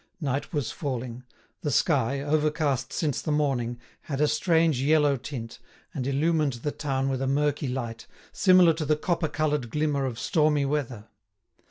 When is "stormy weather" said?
10.17-11.07